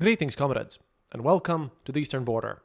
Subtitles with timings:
[0.00, 0.78] Greetings, comrades,
[1.10, 2.62] and welcome to the Eastern Border.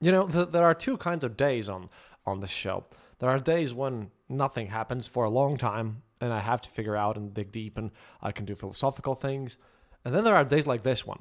[0.00, 1.90] You know, th- there are two kinds of days on
[2.24, 2.86] on this show.
[3.18, 6.96] There are days when nothing happens for a long time, and I have to figure
[6.96, 7.90] out and dig deep, and
[8.22, 9.58] I can do philosophical things.
[10.06, 11.20] And then there are days like this one,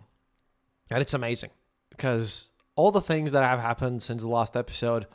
[0.90, 1.50] and it's amazing
[1.90, 5.08] because all the things that have happened since the last episode.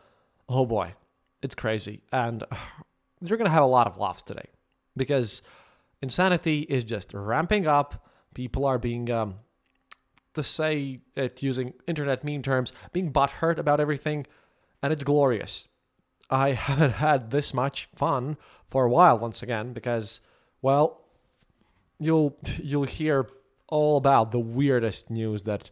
[0.46, 0.92] Oh boy,
[1.40, 2.44] it's crazy, and
[3.22, 4.50] you're gonna have a lot of laughs today
[4.94, 5.40] because
[6.02, 8.06] insanity is just ramping up.
[8.34, 9.36] People are being um,
[10.34, 14.26] to say it using internet meme terms, being butthurt about everything,
[14.82, 15.68] and it's glorious.
[16.30, 18.36] I haven't had this much fun
[18.68, 20.20] for a while once again because,
[20.62, 21.02] well,
[21.98, 23.28] you'll you'll hear
[23.68, 25.70] all about the weirdest news that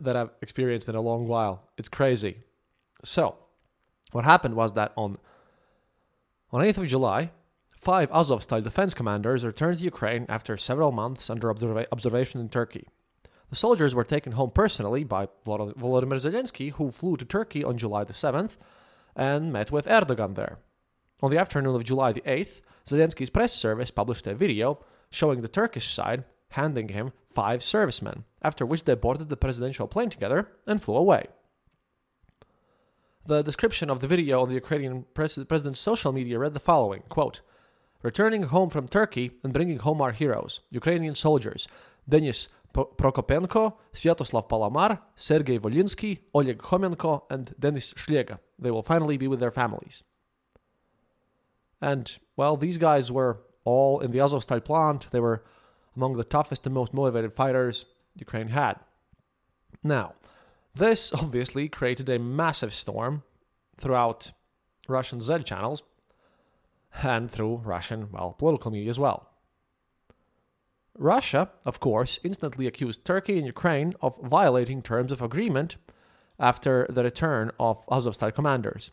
[0.00, 1.68] that I've experienced in a long while.
[1.76, 2.38] It's crazy.
[3.04, 3.36] So,
[4.12, 5.18] what happened was that on
[6.50, 7.30] on 8th of July,
[7.72, 12.88] five Azovstal defense commanders returned to Ukraine after several months under observa- observation in Turkey.
[13.50, 18.04] The soldiers were taken home personally by Volodymyr Zelensky, who flew to Turkey on July
[18.04, 18.56] the 7th
[19.16, 20.58] and met with Erdogan there.
[21.22, 25.48] On the afternoon of July the 8th, Zelensky's press service published a video showing the
[25.48, 30.82] Turkish side handing him five servicemen, after which they boarded the presidential plane together and
[30.82, 31.26] flew away.
[33.26, 37.02] The description of the video on the Ukrainian pres- president's social media read the following
[37.08, 37.40] quote,
[38.02, 41.66] Returning home from Turkey and bringing home our heroes, Ukrainian soldiers,
[42.08, 48.38] Denis Prokopenko, Sviatoslav Palamar, Sergei Volinsky, Oleg Khomenko, and Denis Shlega.
[48.58, 50.02] They will finally be with their families.
[51.80, 55.10] And, well, these guys were all in the Azovstal plant.
[55.10, 55.44] They were
[55.96, 58.74] among the toughest and most motivated fighters Ukraine had.
[59.82, 60.14] Now,
[60.74, 63.22] this obviously created a massive storm
[63.76, 64.32] throughout
[64.88, 65.82] Russian Z channels
[67.02, 69.27] and through Russian, well, political media as well.
[70.98, 75.76] Russia, of course, instantly accused Turkey and Ukraine of violating terms of agreement
[76.38, 78.90] after the return of Azovstal commanders.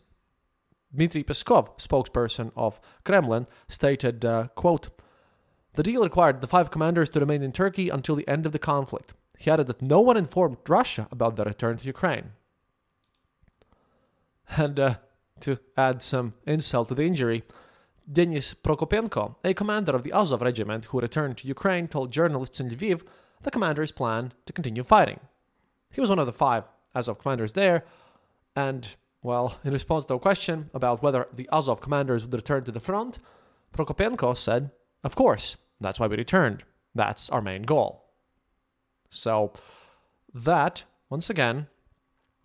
[0.94, 4.88] Dmitry Peskov, spokesperson of Kremlin, stated, uh, quote,
[5.74, 8.58] The deal required the five commanders to remain in Turkey until the end of the
[8.58, 9.12] conflict.
[9.36, 12.32] He added that no one informed Russia about the return to Ukraine.
[14.56, 14.94] And uh,
[15.40, 17.42] to add some insult to the injury,
[18.10, 22.70] Denis Prokopenko, a commander of the Azov regiment who returned to Ukraine, told journalists in
[22.70, 23.02] Lviv
[23.42, 25.20] the commander's plan to continue fighting.
[25.90, 27.84] He was one of the five Azov commanders there,
[28.54, 28.88] and,
[29.22, 32.80] well, in response to a question about whether the Azov commanders would return to the
[32.80, 33.18] front,
[33.72, 34.70] Prokopenko said,
[35.02, 36.64] Of course, that's why we returned.
[36.94, 38.04] That's our main goal.
[39.10, 39.52] So,
[40.32, 41.66] that, once again,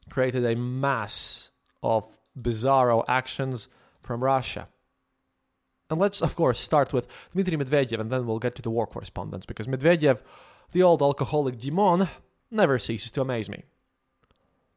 [0.09, 1.49] created a mass
[1.81, 3.67] of bizarro actions
[4.01, 4.67] from Russia.
[5.91, 8.87] And let's, of course, start with Dmitry Medvedev, and then we'll get to the war
[8.87, 10.21] correspondence, because Medvedev,
[10.71, 12.07] the old alcoholic demon,
[12.49, 13.63] never ceases to amaze me.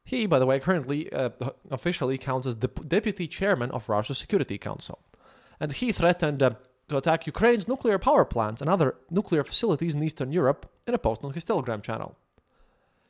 [0.05, 1.31] He, by the way, currently uh,
[1.71, 4.99] officially counts as the deputy chairman of Russia's Security Council.
[5.61, 6.51] And he threatened uh,
[6.89, 10.99] to attack Ukraine's nuclear power plants and other nuclear facilities in Eastern Europe in a
[10.99, 12.17] post on his Telegram channel.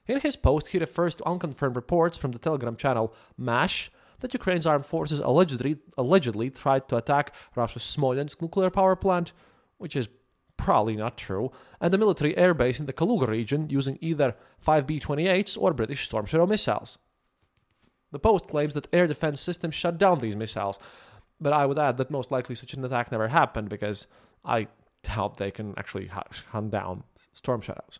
[0.07, 4.67] In his post, he refers to unconfirmed reports from the Telegram channel MASH that Ukraine's
[4.67, 9.33] armed forces allegedly, allegedly tried to attack Russia's Smolensk nuclear power plant,
[9.79, 10.09] which is
[10.57, 15.59] probably not true, and the military airbase in the Kaluga region using either 5B 28s
[15.61, 16.99] or British Storm Shadow missiles.
[18.13, 20.79] The Post claims that air defense systems shut down these missiles,
[21.41, 24.07] but I would add that most likely such an attack never happened because
[24.45, 24.69] I
[25.03, 27.99] doubt they can actually hunt down Storm Shadows.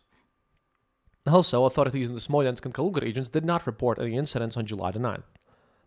[1.27, 4.91] Also, authorities in the Smolensk and Kaluga regions did not report any incidents on July
[4.91, 5.23] the 9th.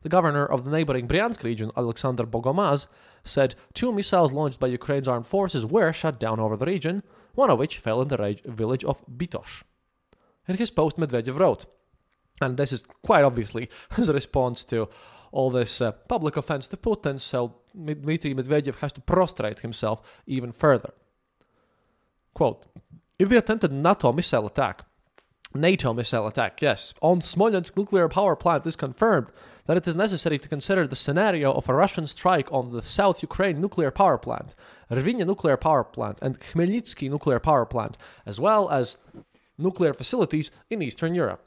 [0.03, 2.87] The governor of the neighboring Bryansk region, Alexander Bogomaz,
[3.25, 7.03] said two missiles launched by Ukraine's armed forces were shot down over the region,
[7.35, 9.63] one of which fell in the village of Bitosh.
[10.47, 11.67] In his post, Medvedev wrote,
[12.41, 14.89] and this is quite obviously a response to
[15.33, 20.53] all this uh, public offense to Putin, so Dmitry Medvedev has to prostrate himself even
[20.53, 20.93] further.
[22.35, 22.67] Quote,
[23.19, 24.85] if the attempted NATO missile attack
[25.55, 26.93] NATO missile attack, yes.
[27.01, 29.29] On Smolensk nuclear power plant is confirmed
[29.67, 33.23] that it is necessary to consider the scenario of a Russian strike on the South
[33.23, 34.55] Ukraine nuclear power plant,
[34.91, 37.97] Rvina nuclear power plant, and Khmelnytsky nuclear power plant,
[38.27, 38.99] as well as
[39.57, 41.45] nuclear facilities in Eastern Europe.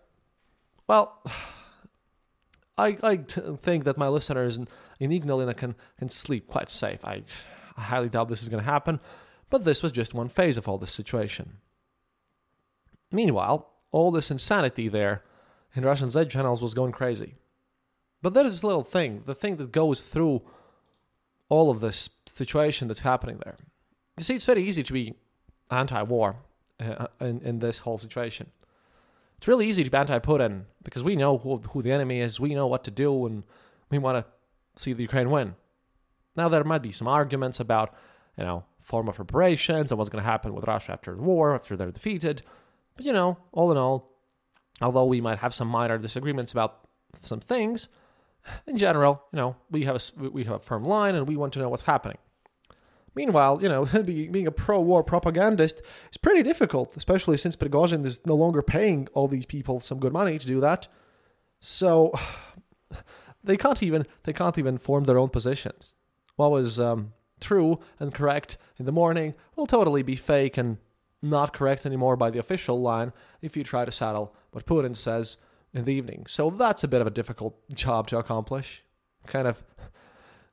[0.88, 1.22] Well,
[2.78, 4.68] I, I think that my listeners in,
[5.00, 7.00] in Ignalina can, can sleep quite safe.
[7.04, 7.24] I,
[7.78, 9.00] I highly doubt this is going to happen,
[9.52, 11.58] but this was just one phase of all this situation.
[13.12, 15.24] Meanwhile, all this insanity there
[15.76, 17.36] in Russian Z channels was going crazy.
[18.22, 20.42] But there is this little thing, the thing that goes through
[21.50, 23.58] all of this situation that's happening there.
[24.18, 25.16] You see, it's very easy to be
[25.70, 26.38] anti war
[26.80, 28.52] uh, in, in this whole situation.
[29.42, 32.54] It's really easy to be anti-Putin because we know who, who the enemy is, we
[32.54, 33.44] know what to do, and
[33.90, 35.56] we want to see the Ukraine win.
[36.36, 37.92] Now there might be some arguments about,
[38.38, 41.56] you know, form of reparations and what's going to happen with Russia after the war,
[41.56, 42.44] after they're defeated.
[43.02, 44.16] But you know, all in all,
[44.80, 46.88] although we might have some minor disagreements about
[47.22, 47.90] some things,
[48.68, 51.54] in general, you know, we have a, we have a firm line and we want
[51.54, 52.20] to know what's happening.
[53.16, 55.82] Meanwhile, you know, being a pro-war propagandist
[56.12, 60.14] is pretty difficult, especially since Prigozhin is no longer paying all these people some good
[60.14, 60.88] money to do that.
[61.60, 62.14] So
[63.44, 65.96] they can't even they can't even form their own positions.
[66.36, 70.78] What was um, true and correct in the morning will totally be fake and
[71.22, 75.38] not correct anymore by the official line if you try to saddle what Putin says
[75.74, 76.26] in the evening.
[76.28, 78.84] So that's a bit of a difficult job to accomplish.
[79.28, 79.64] Kind of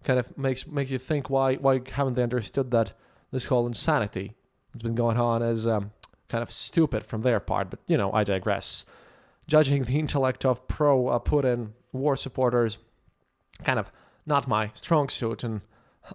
[0.05, 2.93] kind of makes makes you think why why haven't they understood that
[3.31, 4.35] this whole insanity
[4.73, 5.91] that's been going on is um,
[6.29, 7.71] kind of stupid from their part.
[7.71, 8.85] But you know, I digress.
[9.47, 12.76] Judging the intellect of pro uh, Putin war supporters,
[13.64, 13.91] kind of
[14.26, 15.62] not my strong suit, and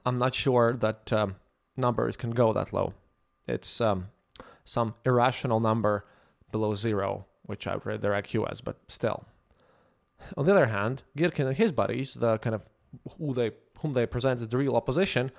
[0.06, 1.36] I'm not sure that um,
[1.76, 2.94] numbers can go that low.
[3.48, 4.10] It's um,
[4.66, 6.06] some irrational number
[6.52, 9.26] below zero, which I rate their IQ as, but still.
[10.38, 12.68] On the other hand, Girkin and his buddies, the kind of
[13.18, 15.32] who they whom they present as the real opposition,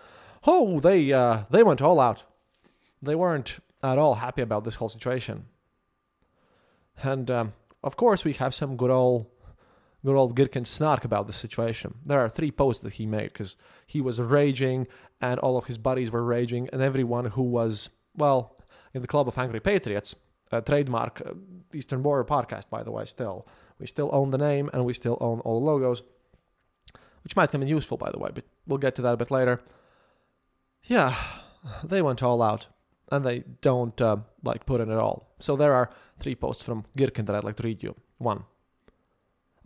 [0.46, 2.24] oh, they uh, they went all out.
[3.02, 5.46] They weren't at all happy about this whole situation.
[7.02, 9.26] And um, of course, we have some good old
[10.04, 11.94] good old Girkin snark about the situation.
[12.04, 13.56] There are three posts that he made because
[13.86, 14.86] he was raging,
[15.20, 18.56] and all of his buddies were raging, and everyone who was well
[18.94, 20.14] in the club of angry patriots,
[20.52, 21.32] uh, trademark uh,
[21.75, 23.05] Eastern Border podcast, by the way.
[23.05, 23.46] Still,
[23.79, 26.02] we still own the name and we still own all the logos,
[27.25, 28.31] which might come in useful, by the way.
[28.32, 29.61] But we'll get to that a bit later.
[30.85, 31.17] Yeah,
[31.82, 32.67] they went all out,
[33.11, 35.35] and they don't uh, like Putin at all.
[35.41, 37.94] So there are three posts from Girkin that I'd like to read you.
[38.19, 38.44] One.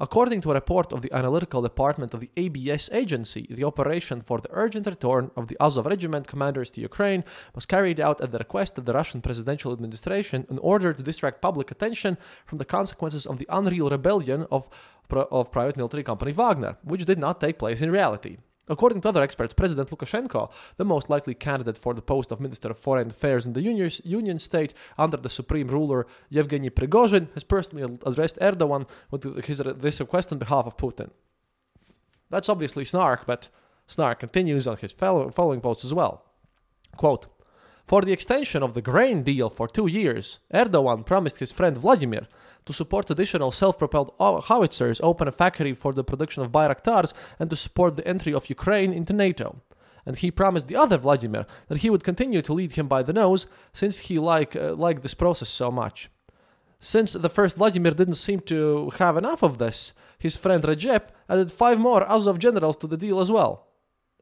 [0.01, 4.41] According to a report of the analytical department of the ABS agency, the operation for
[4.41, 8.39] the urgent return of the Azov regiment commanders to Ukraine was carried out at the
[8.39, 12.17] request of the Russian presidential administration in order to distract public attention
[12.47, 14.69] from the consequences of the unreal rebellion of,
[15.11, 18.37] of private military company Wagner, which did not take place in reality.
[18.69, 22.71] According to other experts, President Lukashenko, the most likely candidate for the post of Minister
[22.71, 27.99] of Foreign Affairs in the Union state under the supreme ruler Yevgeny Prigozhin, has personally
[28.05, 31.11] addressed Erdogan with his, this request on behalf of Putin.
[32.31, 33.49] That's obviously snark, but
[33.87, 36.25] snark continues on his following post as well.
[36.97, 37.27] Quote,
[37.87, 42.29] for the extension of the grain deal for two years, Erdogan promised his friend Vladimir
[42.69, 47.57] to support additional self-propelled howitzers, open a factory for the production of Bayraktars, and to
[47.57, 49.63] support the entry of Ukraine into NATO.
[50.05, 53.15] And he promised the other Vladimir that he would continue to lead him by the
[53.15, 56.11] nose, since he like, uh, liked this process so much.
[56.79, 61.51] Since the first Vladimir didn't seem to have enough of this, his friend Recep added
[61.51, 63.69] five more Azov generals to the deal as well.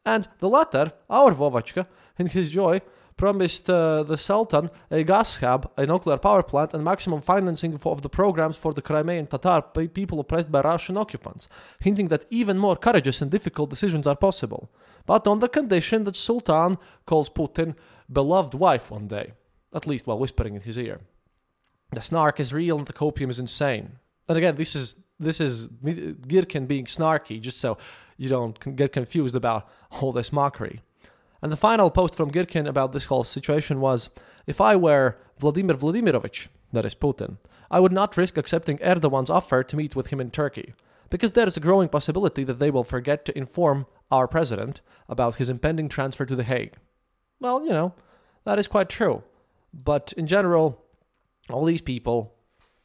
[0.04, 2.81] And the latter, our Vovachka, in his joy,
[3.16, 8.02] promised uh, the Sultan a gas hub, a nuclear power plant, and maximum financing of
[8.02, 11.48] the programs for the Crimean Tatar people oppressed by Russian occupants,
[11.80, 14.70] hinting that even more courageous and difficult decisions are possible,
[15.06, 17.74] but on the condition that Sultan calls Putin
[18.12, 19.32] beloved wife one day,
[19.74, 21.00] at least while whispering in his ear.
[21.92, 23.98] The snark is real and the copium is insane.
[24.28, 27.79] And again, this is this is Girkin being snarky, just so
[28.19, 30.82] you don't get confused about all this mockery.
[31.43, 34.10] And the final post from Girkin about this whole situation was
[34.46, 37.38] If I were Vladimir Vladimirovich, that is Putin,
[37.70, 40.74] I would not risk accepting Erdogan's offer to meet with him in Turkey,
[41.10, 45.36] because there is a growing possibility that they will forget to inform our president about
[45.36, 46.74] his impending transfer to The Hague.
[47.40, 47.94] Well, you know,
[48.44, 49.22] that is quite true.
[49.74, 50.82] But in general,
[51.50, 52.34] all these people,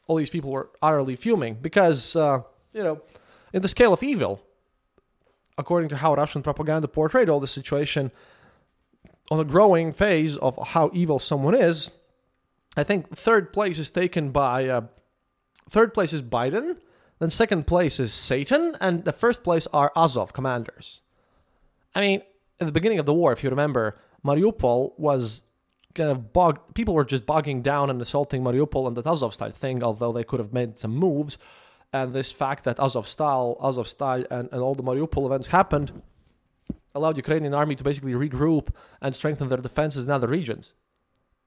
[0.06, 2.42] all these people were utterly fuming because, uh,
[2.72, 3.00] you know,
[3.52, 4.42] in the scale of evil,
[5.56, 8.10] according to how Russian propaganda portrayed all the situation,
[9.32, 11.90] on a growing phase of how evil someone is,
[12.76, 14.82] I think third place is taken by uh,
[15.70, 16.76] third place is Biden,
[17.18, 21.00] then second place is Satan, and the first place are Azov commanders.
[21.94, 22.22] I mean,
[22.60, 25.44] at the beginning of the war, if you remember, Mariupol was
[25.94, 26.74] kind of bogged.
[26.74, 30.40] People were just bogging down and assaulting Mariupol and the Azovstal thing, although they could
[30.40, 31.38] have made some moves.
[31.90, 36.02] And this fact that Azovstal, Azov style, and, and all the Mariupol events happened
[36.94, 38.68] allowed Ukrainian army to basically regroup
[39.00, 40.74] and strengthen their defenses in other regions.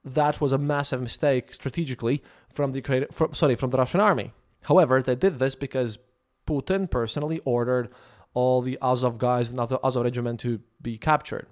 [0.04, 2.22] That was a massive mistake strategically
[2.52, 4.32] from the Ukrainian, from, sorry, from the Russian army.
[4.62, 5.98] However, they did this because
[6.46, 7.90] Putin personally ordered
[8.34, 11.46] all the Azov guys and other Azov regiment to be captured.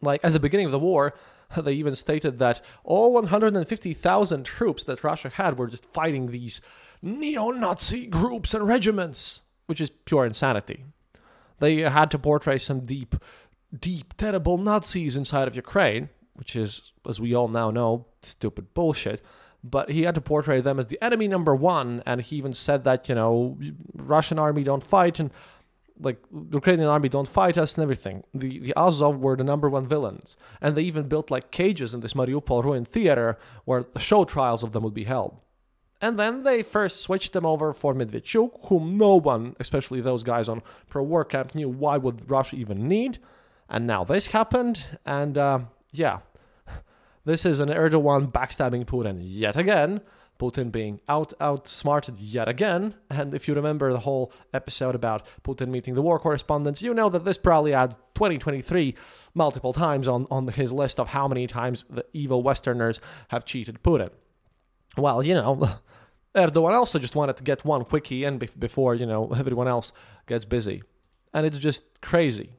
[0.00, 1.14] Like at the beginning of the war,
[1.62, 6.60] They even stated that all 150,000 troops that Russia had were just fighting these
[7.02, 10.84] neo Nazi groups and regiments, which is pure insanity.
[11.60, 13.14] They had to portray some deep,
[13.78, 19.22] deep, terrible Nazis inside of Ukraine, which is, as we all now know, stupid bullshit.
[19.62, 22.84] But he had to portray them as the enemy number one, and he even said
[22.84, 23.58] that, you know,
[23.94, 25.30] Russian army don't fight and
[26.02, 28.24] like Ukrainian army don't fight us and everything.
[28.34, 32.00] The the Azov were the number one villains, and they even built like cages in
[32.00, 35.36] this Mariupol ruined theater where show trials of them would be held.
[36.00, 40.48] And then they first switched them over for Medvedchuk, whom no one, especially those guys
[40.48, 43.18] on pro-war camp, knew why would Russia even need.
[43.68, 45.60] And now this happened, and uh,
[45.92, 46.20] yeah,
[47.24, 50.00] this is an Erdogan backstabbing Putin yet again.
[50.40, 52.94] Putin being out outsmarted yet again.
[53.10, 57.10] And if you remember the whole episode about Putin meeting the war correspondents, you know
[57.10, 58.94] that this probably adds 2023
[59.34, 63.82] multiple times on, on his list of how many times the evil Westerners have cheated
[63.82, 64.08] Putin.
[64.96, 65.68] Well, you know,
[66.34, 69.92] Erdogan also just wanted to get one quickie in before, you know, everyone else
[70.26, 70.82] gets busy.
[71.32, 72.50] And it's just crazy.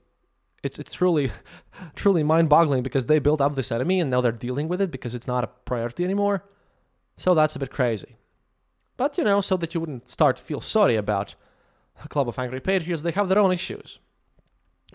[0.64, 1.32] It's, it's truly,
[1.96, 4.92] truly mind boggling because they built up this enemy and now they're dealing with it
[4.92, 6.44] because it's not a priority anymore.
[7.18, 8.18] So that's a bit crazy.
[8.98, 11.36] But, you know, so that you wouldn't start to feel sorry about
[12.04, 14.00] a club of angry patriots, they have their own issues.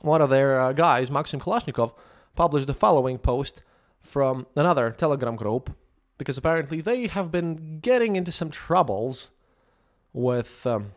[0.01, 1.93] One of their uh, guys, Maxim Kalashnikov,
[2.35, 3.63] published the following post
[4.01, 5.71] from another Telegram group
[6.19, 9.31] because apparently they have been getting into some troubles
[10.13, 10.93] with um,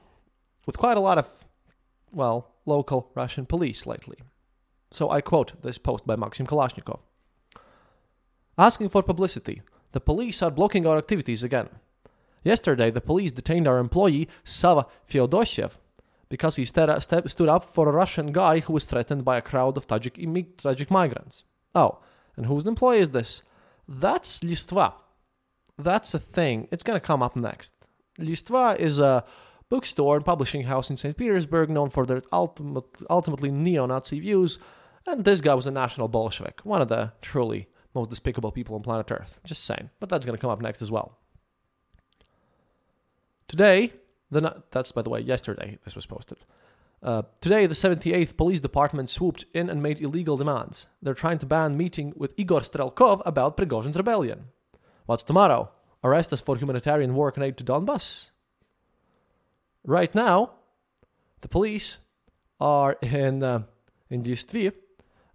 [0.65, 1.27] with quite a lot of
[2.11, 4.17] well local Russian police lately.
[4.91, 7.01] So I quote this post by Maxim Kalashnikov.
[8.57, 9.61] Asking for publicity,
[9.91, 11.69] the police are blocking our activities again.
[12.43, 15.71] Yesterday, the police detained our employee Sava Feodoshev
[16.29, 19.41] because he st- st- stood up for a Russian guy who was threatened by a
[19.41, 20.15] crowd of Tajik,
[20.55, 21.43] Tajik migrants.
[21.75, 21.99] Oh,
[22.37, 23.43] and whose employee is this?
[23.87, 24.93] That's Listva,
[25.79, 26.67] that's a thing.
[26.71, 27.73] It's going to come up next.
[28.19, 29.23] Listva is a
[29.69, 31.15] bookstore and publishing house in St.
[31.15, 34.59] Petersburg known for their ultimate, ultimately neo Nazi views.
[35.05, 38.83] And this guy was a national Bolshevik, one of the truly most despicable people on
[38.83, 39.39] planet Earth.
[39.43, 39.89] Just saying.
[39.99, 41.17] But that's going to come up next as well.
[43.47, 43.93] Today,
[44.29, 46.37] the that's by the way, yesterday this was posted.
[47.01, 50.87] Uh, today, the 78th Police Department swooped in and made illegal demands.
[51.01, 54.47] They're trying to ban meeting with Igor Strelkov about Prigozhin's rebellion.
[55.09, 55.71] What's tomorrow?
[56.03, 58.29] Arrest us for humanitarian work and aid to Donbass?
[59.83, 60.51] Right now,
[61.41, 61.97] the police
[62.59, 63.63] are in uh,
[64.11, 64.71] in Distvi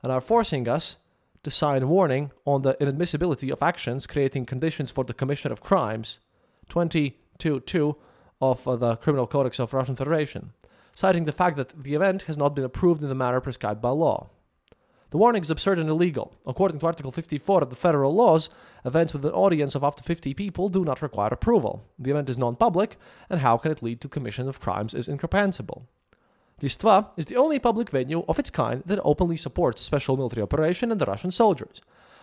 [0.01, 0.99] and are forcing us
[1.43, 6.21] to sign warning on the inadmissibility of actions creating conditions for the commission of crimes
[6.71, 7.97] 22.2
[8.41, 10.53] of uh, the Criminal Codex of Russian Federation,
[10.95, 13.91] citing the fact that the event has not been approved in the manner prescribed by
[13.91, 14.31] law.
[15.15, 16.35] The warning is absurd and illegal.
[16.45, 18.51] According to Article 54 of the federal laws,
[18.85, 21.85] events with an audience of up to 50 people do not require approval.
[22.01, 22.97] The event is non public,
[23.31, 25.87] and how can it lead to commission of crimes is incomprehensible.
[26.61, 30.91] Listva is the only public venue of its kind that openly supports special military operation
[30.91, 31.81] and the Russian soldiers.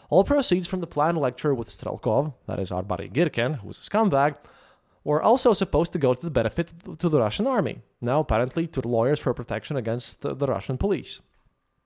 [0.10, 3.78] All proceeds from the planned lecture with Strelkov, that is our buddy Girkin, who is
[3.78, 4.36] a scumbag,
[5.06, 8.82] were also supposed to go to the benefit to the Russian army, now apparently to
[8.82, 11.22] the lawyers for protection against the Russian police.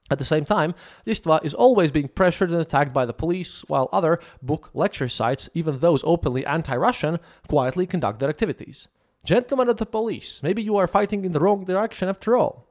[0.09, 0.75] At the same time,
[1.07, 5.49] Listva is always being pressured and attacked by the police, while other book lecture sites,
[5.55, 8.87] even those openly anti Russian, quietly conduct their activities.
[9.23, 12.67] Gentlemen of the police, maybe you are fighting in the wrong direction after all.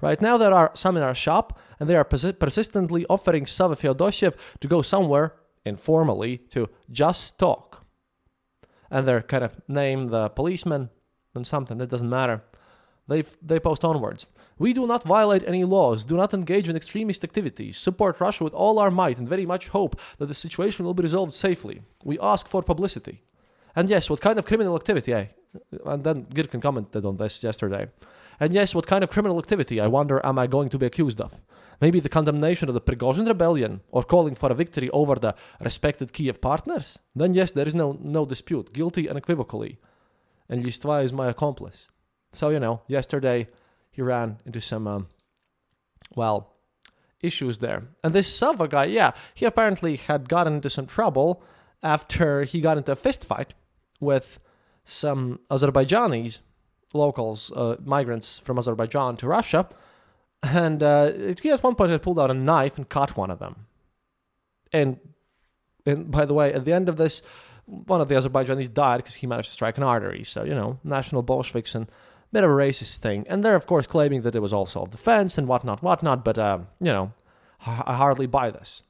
[0.00, 3.76] Right now, there are some in our shop, and they are persi- persistently offering Sava
[3.76, 5.34] Feodoshev to go somewhere,
[5.66, 7.84] informally, to just talk.
[8.90, 10.88] And they're kind of name the policeman
[11.34, 12.42] and something, it doesn't matter.
[13.06, 14.26] They, they post onwards.
[14.62, 18.54] We do not violate any laws, do not engage in extremist activities, support Russia with
[18.54, 21.82] all our might, and very much hope that the situation will be resolved safely.
[22.04, 23.24] We ask for publicity.
[23.74, 25.14] And yes, what kind of criminal activity?
[25.14, 25.26] Eh?
[25.84, 27.88] And then Girkin commented on this yesterday.
[28.38, 31.20] And yes, what kind of criminal activity, I wonder, am I going to be accused
[31.20, 31.40] of?
[31.80, 36.12] Maybe the condemnation of the Prigozhin rebellion or calling for a victory over the respected
[36.12, 37.00] Kiev partners?
[37.16, 39.80] Then yes, there is no, no dispute, guilty unequivocally.
[40.48, 41.88] And Listva is my accomplice.
[42.32, 43.48] So, you know, yesterday
[43.92, 45.06] he ran into some, um,
[46.16, 46.54] well,
[47.22, 47.84] issues there.
[48.02, 51.42] And this Sava guy, yeah, he apparently had gotten into some trouble
[51.82, 53.54] after he got into a fist fight
[54.00, 54.40] with
[54.84, 56.38] some Azerbaijanis,
[56.92, 59.68] locals, uh, migrants from Azerbaijan to Russia.
[60.42, 63.38] And uh, he at one point had pulled out a knife and cut one of
[63.38, 63.66] them.
[64.72, 64.98] And,
[65.86, 67.22] and by the way, at the end of this,
[67.66, 70.24] one of the Azerbaijanis died because he managed to strike an artery.
[70.24, 71.86] So, you know, national Bolsheviks and
[72.32, 73.26] bit of a racist thing.
[73.28, 76.38] And they're, of course, claiming that it was all self defense and whatnot, whatnot, but,
[76.38, 77.12] uh, you know,
[77.64, 78.82] I hardly buy this.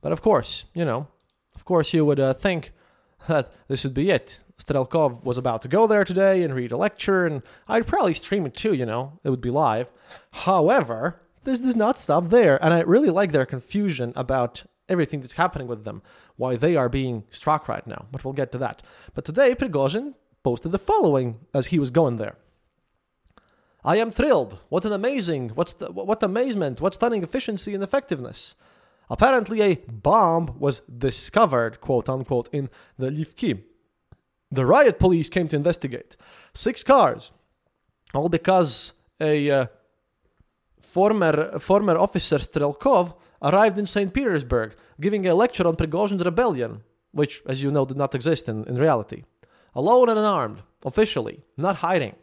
[0.00, 1.08] But of course, you know,
[1.54, 2.72] of course, you would uh, think
[3.28, 4.38] that this would be it.
[4.58, 8.46] Strelkov was about to go there today and read a lecture, and I'd probably stream
[8.46, 9.88] it too, you know, it would be live.
[10.30, 15.34] However, this does not stop there, and I really like their confusion about everything that's
[15.34, 16.00] happening with them,
[16.36, 18.82] why they are being struck right now, but we'll get to that.
[19.14, 20.14] But today, Prigozhin
[20.46, 22.36] posted the following as he was going there.
[23.92, 24.52] I am thrilled.
[24.68, 28.54] What an amazing, what's the, what amazement, what stunning efficiency and effectiveness.
[29.10, 33.52] Apparently, a bomb was discovered, quote unquote, in the Lvivki.
[34.52, 36.14] The riot police came to investigate.
[36.54, 37.32] Six cars,
[38.14, 39.66] all because a uh,
[40.80, 43.06] former former officer Strelkov
[43.42, 44.14] arrived in St.
[44.14, 48.62] Petersburg, giving a lecture on Prigozhin's rebellion, which, as you know, did not exist in,
[48.70, 49.24] in reality.
[49.76, 52.16] Alone and unarmed, officially, not hiding,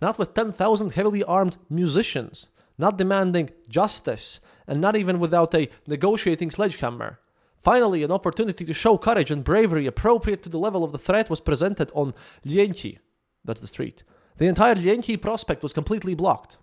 [0.00, 6.52] not with 10,000 heavily armed musicians, not demanding justice, and not even without a negotiating
[6.52, 7.18] sledgehammer.
[7.64, 11.28] Finally, an opportunity to show courage and bravery appropriate to the level of the threat
[11.28, 12.14] was presented on
[12.46, 12.98] Lienchi.
[13.44, 14.04] That's the street.
[14.38, 16.58] The entire Lienchi prospect was completely blocked.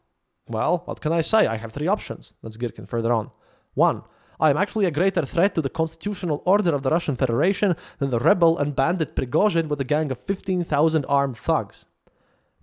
[0.47, 1.45] Well, what can I say?
[1.45, 2.31] I have three options.
[2.41, 3.31] That's Girkin further on.
[3.73, 4.03] One,
[4.39, 8.11] I am actually a greater threat to the constitutional order of the Russian Federation than
[8.11, 11.85] the rebel and bandit Prigozhin with a gang of 15,000 armed thugs.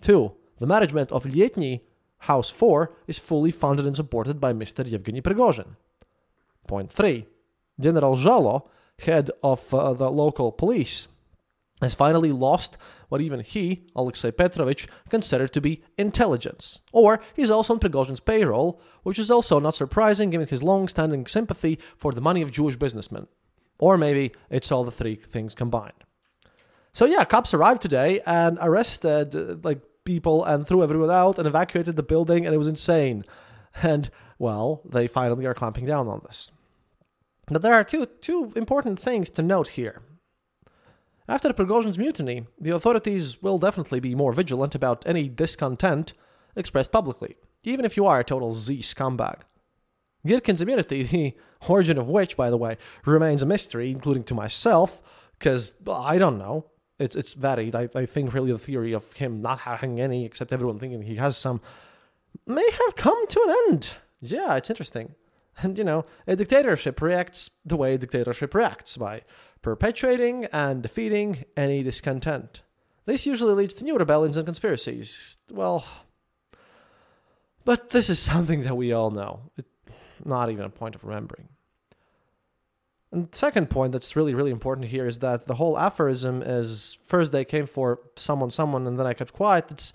[0.00, 1.81] Two, the management of Lietny
[2.19, 4.88] House 4 is fully funded and supported by Mr.
[4.88, 5.76] Yevgeny Prigozhin.
[6.66, 7.26] Point 3.
[7.81, 8.69] General Zhalo,
[9.00, 11.09] head of uh, the local police,
[11.85, 12.76] has finally lost
[13.09, 16.81] what even he, Alexei Petrovich, considered to be intelligence.
[16.93, 21.26] Or he's also on Prigozhin's payroll, which is also not surprising given his long standing
[21.26, 23.29] sympathy for the money of Jewish businessmen.
[23.79, 25.93] Or maybe it's all the three things combined.
[26.93, 31.47] So yeah, cops arrived today and arrested uh, like people and threw everyone out and
[31.47, 33.25] evacuated the building, and it was insane.
[33.83, 36.53] And well, they finally are clamping down on this.
[37.47, 40.03] But there are two two important things to note here.
[41.26, 46.12] After Prigozhin's mutiny, the authorities will definitely be more vigilant about any discontent
[46.54, 49.40] expressed publicly, even if you are a total Z scumbag.
[50.27, 51.35] Girkin's immunity, the
[51.68, 55.01] origin of which, by the way, remains a mystery, including to myself,
[55.38, 56.66] because I don't know
[56.98, 57.75] it's it's varied.
[57.75, 61.16] I, I think really the theory of him not having any, except everyone thinking he
[61.16, 61.61] has some,
[62.46, 63.96] may have come to an end.
[64.20, 65.14] Yeah, it's interesting.
[65.59, 69.22] And you know, a dictatorship reacts the way a dictatorship reacts by
[69.64, 72.61] perpetuating and defeating any discontent.
[73.07, 75.38] This usually leads to new rebellions and conspiracies.
[75.50, 75.85] Well,
[77.64, 79.50] but this is something that we all know.
[79.57, 79.64] It,
[80.24, 81.48] not even a point of remembering.
[83.11, 87.33] And second point that's really, really important here is that the whole aphorism is first
[87.33, 89.70] they came for someone, someone, and then I kept quiet.
[89.70, 89.92] It's,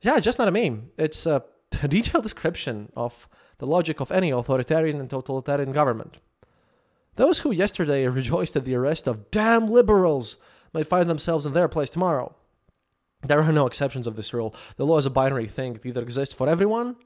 [0.00, 0.90] yeah, just not a meme.
[0.98, 1.44] It's a
[1.88, 6.18] detailed description of the logic of any authoritarian and totalitarian government.
[7.18, 10.38] Those who yesterday rejoiced at the arrest of damn liberals
[10.72, 12.34] may find themselves in their place tomorrow.
[13.22, 14.54] There are no exceptions of this rule.
[14.76, 15.74] The law is a binary thing.
[15.74, 16.96] It either exists for everyone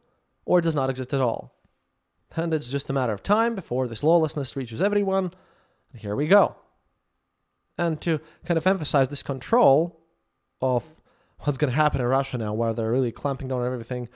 [0.45, 1.55] or it does not exist at all
[2.37, 5.33] and it's just a matter of time before this lawlessness reaches everyone.
[5.93, 6.57] And here we go.
[7.79, 10.01] And to kind of emphasize this control
[10.61, 10.85] of
[11.41, 14.09] what's going to happen in Russia now, where they're really clamping down on everything,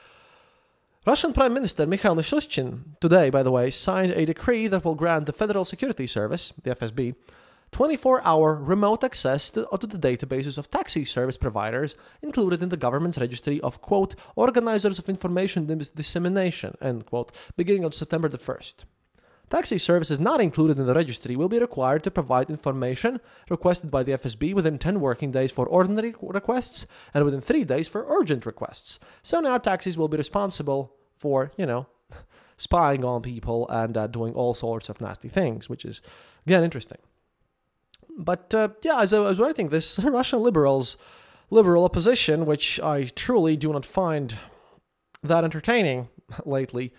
[1.06, 5.26] Russian Prime Minister Mikhail Mishustin today, by the way, signed a decree that will grant
[5.26, 7.14] the Federal Security Service, the FSB,
[7.70, 12.70] 24 hour remote access to, uh, to, the databases of taxi service providers included in
[12.70, 18.36] the government's registry of, quote, organizers of information dissemination, end quote, beginning on September the
[18.36, 18.84] 1st.
[19.48, 24.02] Taxi services not included in the registry will be required to provide information requested by
[24.02, 28.44] the FSB within 10 working days for ordinary requests and within 3 days for urgent
[28.44, 28.98] requests.
[29.22, 31.86] So now taxis will be responsible for, you know,
[32.56, 36.02] spying on people and uh, doing all sorts of nasty things, which is,
[36.44, 36.98] again, interesting.
[38.18, 40.96] But uh, yeah, as I was writing this, Russian liberals,
[41.50, 44.36] liberal opposition, which I truly do not find
[45.22, 46.08] that entertaining
[46.44, 46.92] lately,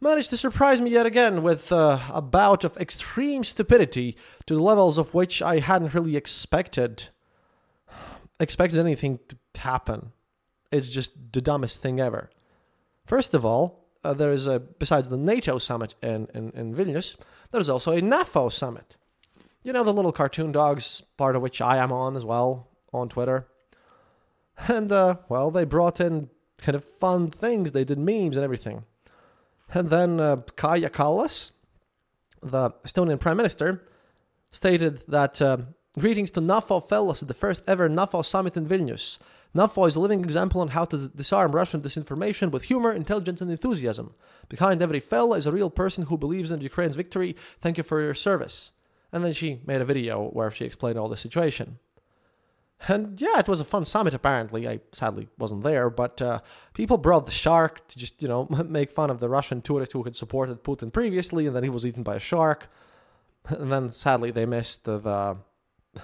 [0.00, 4.62] managed to surprise me yet again with uh, a bout of extreme stupidity to the
[4.62, 7.08] levels of which I hadn't really expected
[8.38, 10.12] expected anything to happen.
[10.72, 12.30] It's just the dumbest thing ever.
[13.04, 17.16] First of all, uh, there is a besides the NATO summit in, in, in Vilnius,
[17.50, 18.96] there's also a NAFO summit
[19.62, 23.08] you know, the little cartoon dogs, part of which I am on as well on
[23.08, 23.46] Twitter.
[24.68, 27.72] And, uh, well, they brought in kind of fun things.
[27.72, 28.84] They did memes and everything.
[29.72, 31.52] And then uh, Kaja Kallas,
[32.42, 33.82] the Estonian prime minister,
[34.50, 35.58] stated that uh,
[35.98, 39.18] Greetings to NAFO fellows at the first ever NAFO summit in Vilnius.
[39.56, 43.50] NAFO is a living example on how to disarm Russian disinformation with humor, intelligence, and
[43.50, 44.14] enthusiasm.
[44.48, 47.34] Behind every fellow is a real person who believes in Ukraine's victory.
[47.60, 48.70] Thank you for your service.
[49.12, 51.80] And then she made a video where she explained all the situation.
[52.88, 54.66] And yeah, it was a fun summit, apparently.
[54.66, 56.40] I sadly wasn't there, but uh,
[56.72, 60.02] people brought the shark to just, you know, make fun of the Russian tourist who
[60.02, 62.68] had supported Putin previously, and then he was eaten by a shark.
[63.48, 65.36] And then sadly, they missed the, the,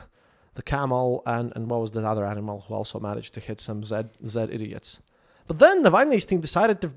[0.54, 3.84] the camel and, and what was the other animal who also managed to hit some
[3.84, 5.00] Z, Z idiots.
[5.46, 6.92] But then Navalny's team decided to,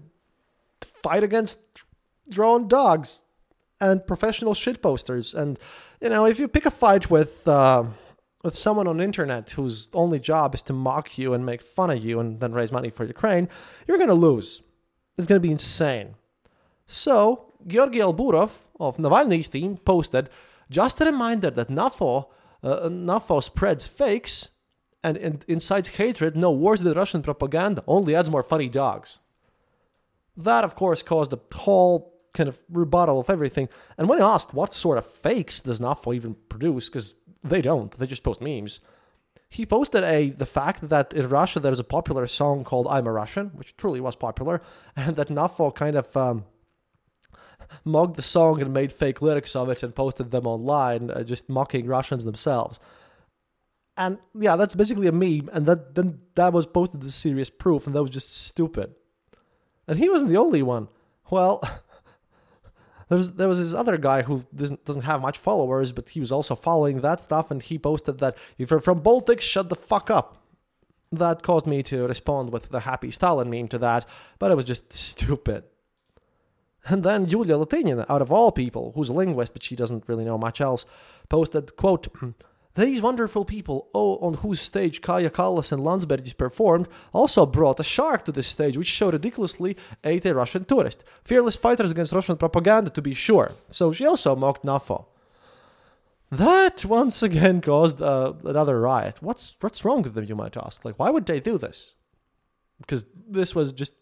[1.04, 1.60] fight against
[2.30, 3.22] drone dogs
[3.80, 5.34] and professional shit posters.
[5.34, 5.58] And,
[6.02, 7.48] you know, if you pick a fight with.
[7.48, 7.86] Uh,
[8.44, 11.90] with someone on the internet whose only job is to mock you and make fun
[11.90, 13.50] of you and then raise money for Ukraine,
[13.88, 14.62] you're going to lose.
[15.18, 16.16] It's going to be insane.
[16.88, 20.30] So, Georgy Alburov of Navalny's team posted
[20.70, 22.28] just a reminder that NAFO,
[22.64, 24.50] uh, NAFO spreads fakes
[25.04, 29.20] and, and incites hatred no worse than Russian propaganda, only adds more funny dogs.
[30.38, 33.68] That, of course, caused a whole kind of rebuttal of everything.
[33.98, 37.92] And when asked what sort of fakes does NAFO even produce, because they don't.
[37.98, 38.80] They just post memes.
[39.50, 43.12] He posted a the fact that in Russia there's a popular song called "I'm a
[43.12, 44.62] Russian," which truly was popular,
[44.96, 46.46] and that NAFO kind of um,
[47.84, 51.50] mugged the song and made fake lyrics of it and posted them online, uh, just
[51.50, 52.80] mocking Russians themselves.
[53.98, 57.88] And yeah, that's basically a meme, and that then that was posted as serious proof,
[57.88, 58.96] and that was just stupid.
[59.88, 60.90] And he wasn't the only one.
[61.30, 61.62] Well.
[63.10, 66.20] there was there was this other guy who doesn't doesn't have much followers, but he
[66.20, 69.76] was also following that stuff, and he posted that if you're from Baltics, shut the
[69.76, 70.38] fuck up.
[71.12, 74.06] That caused me to respond with the happy Stalin meme to that,
[74.38, 75.64] but it was just stupid.
[76.86, 80.24] And then Yulia Latynina, out of all people, who's a linguist, but she doesn't really
[80.24, 80.86] know much else,
[81.28, 82.08] posted, quote,
[82.80, 87.84] These wonderful people, oh, on whose stage Kaja Kallas and Landsbergis performed, also brought a
[87.84, 91.04] shark to this stage, which so ridiculously ate a Russian tourist.
[91.26, 93.52] Fearless fighters against Russian propaganda, to be sure.
[93.70, 95.08] So she also mocked NAFO.
[96.32, 99.18] That once again caused uh, another riot.
[99.20, 100.24] What's what's wrong with them?
[100.24, 100.86] You might ask.
[100.86, 101.96] Like, why would they do this?
[102.80, 103.94] Because this was just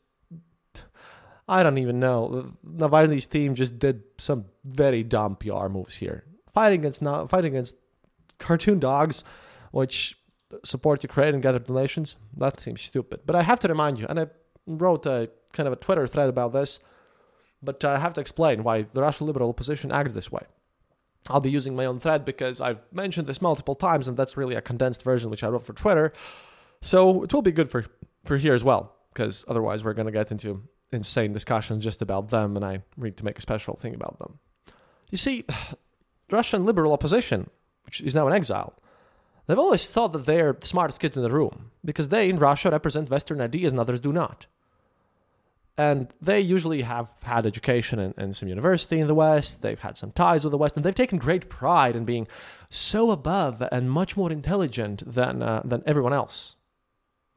[1.47, 2.53] I don't even know.
[2.63, 6.25] Navalny's team just did some very dumb PR moves here.
[6.53, 7.77] Fighting against fighting against
[8.39, 9.23] cartoon dogs,
[9.71, 10.17] which
[10.63, 12.15] support Ukraine and gather donations.
[12.35, 13.21] That seems stupid.
[13.25, 14.27] But I have to remind you, and I
[14.65, 16.79] wrote a kind of a Twitter thread about this,
[17.61, 20.43] but I have to explain why the Russian liberal opposition acts this way.
[21.29, 24.55] I'll be using my own thread because I've mentioned this multiple times, and that's really
[24.55, 26.13] a condensed version which I wrote for Twitter.
[26.81, 27.85] So it will be good for,
[28.23, 32.29] for here as well, because otherwise we're going to get into insane discussions just about
[32.29, 34.39] them, and I need to make a special thing about them.
[35.09, 35.45] You see,
[36.31, 37.49] Russian liberal opposition
[37.87, 38.73] which is now in exile,
[39.47, 42.69] they've always thought that they're the smartest kids in the room because they, in Russia,
[42.69, 44.45] represent Western ideas and others do not.
[45.79, 49.97] And they usually have had education in, in some university in the West, they've had
[49.97, 52.27] some ties with the West, and they've taken great pride in being
[52.69, 56.55] so above and much more intelligent than, uh, than everyone else.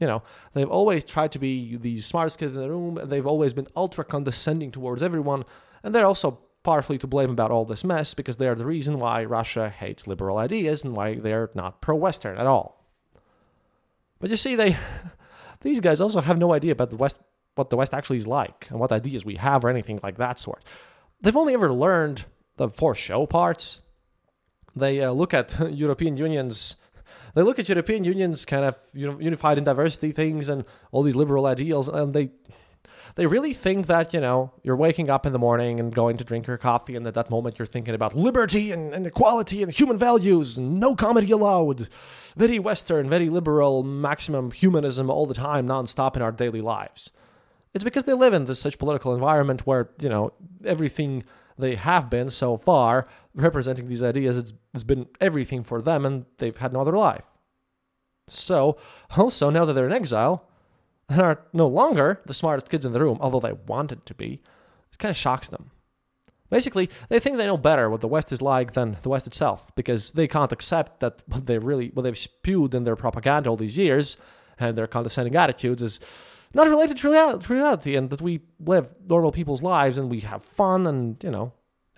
[0.01, 0.23] You know,
[0.55, 4.05] they've always tried to be the smartest kids in the room, they've always been ultra
[4.05, 5.45] condescending towards everyone,
[5.85, 8.99] and they're also partially to blame about all this mess because they are the reason
[8.99, 12.87] why Russia hates liberal ideas and why they're not pro Western at all.
[14.19, 14.77] But you see, they
[15.63, 17.19] these guys also have no idea about the West
[17.55, 20.39] what the West actually is like and what ideas we have or anything like that
[20.39, 20.65] sort.
[21.21, 22.25] They've only ever learned
[22.57, 23.81] the for show parts.
[24.77, 26.77] They uh, look at European Union's
[27.35, 31.47] they look at European Union's kind of unified in diversity things and all these liberal
[31.47, 32.31] ideals, and they
[33.17, 36.25] they really think that, you know, you're waking up in the morning and going to
[36.25, 39.73] drink your coffee, and at that moment you're thinking about liberty and, and equality and
[39.73, 41.89] human values, no comedy allowed.
[42.37, 47.11] Very Western, very liberal, maximum humanism all the time, nonstop in our daily lives.
[47.73, 50.33] It's because they live in this such political environment where, you know,
[50.65, 51.25] everything
[51.59, 56.25] they have been so far representing these ideas it's, it's been everything for them and
[56.39, 57.25] they've had no other life.
[58.27, 58.77] So,
[59.17, 60.49] also, now that they're in exile,
[61.11, 64.41] and are no longer the smartest kids in the room, although they wanted to be,
[64.93, 65.73] it kind of shocks them.
[66.49, 69.75] Basically, they think they know better what the West is like than the West itself,
[69.75, 73.57] because they can't accept that what they really what they've spewed in their propaganda all
[73.57, 74.17] these years
[74.59, 76.01] and their condescending attitudes is
[76.55, 80.87] not related to reality, and that we live normal people's lives and we have fun,
[80.87, 81.53] and you know,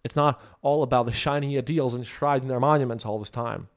[0.05, 3.69] it's not all about the shiny ideals enshrined in their monuments all this time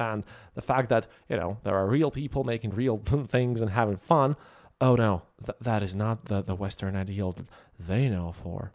[0.00, 0.24] and
[0.54, 2.98] the fact that you know there are real people making real
[3.28, 4.36] things and having fun
[4.80, 7.46] oh no th- that is not the, the western ideal that
[7.78, 8.72] they know for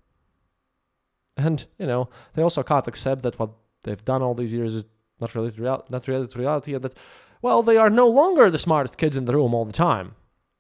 [1.38, 3.52] and you know they also can't accept that what
[3.84, 4.86] they've done all these years is
[5.20, 6.96] not related to real- not related to reality, and that
[7.42, 10.16] well, they are no longer the smartest kids in the room all the time,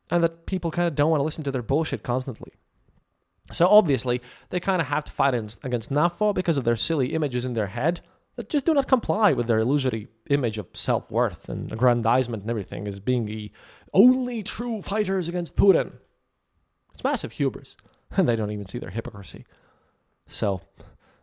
[0.10, 2.54] and that people kind of don't want to listen to their bullshit constantly.
[3.52, 7.46] So obviously, they kind of have to fight against NAFO because of their silly images
[7.46, 8.02] in their head
[8.36, 12.50] that just do not comply with their illusory image of self worth and aggrandizement and
[12.50, 13.52] everything as being the
[13.94, 15.94] only true fighters against Putin.
[16.94, 17.76] It's massive hubris,
[18.18, 19.46] and they don't even see their hypocrisy.
[20.28, 20.62] So,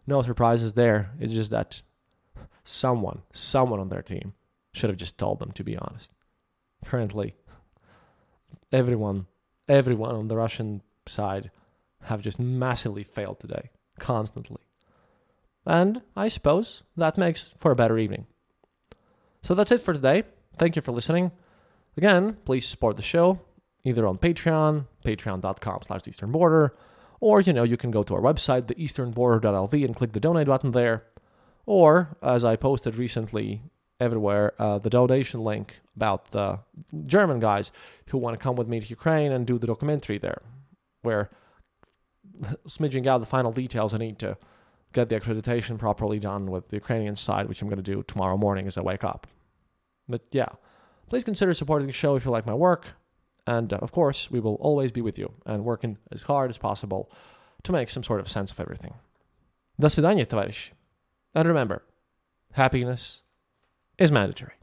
[0.07, 1.11] no surprises there.
[1.21, 1.83] It's just that
[2.65, 4.35] someone, someone on their team
[4.73, 6.13] should have just told them, to be honest.
[6.85, 7.35] Currently,
[8.73, 9.27] everyone,
[9.69, 11.51] everyone on the Russian side
[12.03, 14.63] have just massively failed today, constantly.
[15.65, 18.27] And I suppose that makes for a better evening.
[19.43, 20.25] So that's it for today.
[20.59, 21.33] Thank you for listening.
[21.97, 23.41] Again, please support the show
[23.87, 26.75] either on Patreon, patreon.com slash eastern border,
[27.21, 30.73] or you know, you can go to our website, theeasternborder.lv, and click the donate button
[30.73, 31.05] there.
[31.67, 33.63] Or, as I posted recently
[34.01, 36.59] everywhere, uh, the donation link about the
[37.07, 37.71] German guys
[38.09, 40.43] who want to come with me to Ukraine and do the documentary there,
[41.03, 41.31] where
[42.69, 44.37] smidging out the final details I need to
[44.93, 48.37] get the accreditation properly done with the Ukrainian side, which I'm going to do tomorrow
[48.37, 49.27] morning as I wake up.
[50.09, 50.49] But yeah,
[51.10, 52.88] please consider supporting the show if you like my work.
[53.48, 56.58] And uh, of course, we will always be with you and working as hard as
[56.58, 57.12] possible
[57.64, 58.94] to make some sort of sense of everything.
[59.80, 60.72] До свидания, товарищи.
[61.34, 61.84] And remember,
[62.54, 63.24] happiness
[63.98, 64.54] is mandatory.